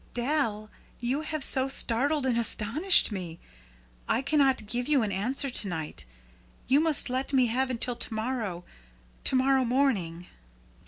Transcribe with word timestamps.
"Dal 0.15 0.71
you 0.99 1.21
have 1.21 1.43
so 1.43 1.67
startled 1.67 2.25
and 2.25 2.35
astonished 2.35 3.11
me. 3.11 3.39
I 4.09 4.23
cannot 4.23 4.65
give 4.65 4.87
you 4.87 5.03
an 5.03 5.11
answer 5.11 5.47
to 5.51 5.67
night. 5.67 6.05
You 6.65 6.79
must 6.79 7.07
let 7.07 7.33
me 7.33 7.45
have 7.45 7.69
until 7.69 7.95
to 7.95 8.13
morrow 8.15 8.65
to 9.23 9.35
morrow 9.35 9.63
morning." 9.63 10.25